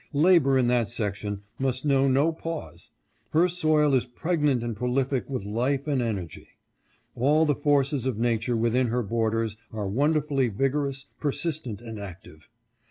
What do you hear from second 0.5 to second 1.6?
in that section